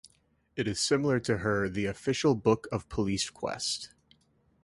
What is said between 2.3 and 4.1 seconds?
Book of Police Quest".